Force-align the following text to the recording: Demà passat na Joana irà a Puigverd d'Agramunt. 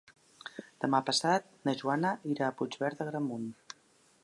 Demà 0.85 1.01
passat 1.09 1.45
na 1.69 1.75
Joana 1.83 2.15
irà 2.37 2.47
a 2.49 2.57
Puigverd 2.63 3.03
d'Agramunt. 3.03 3.49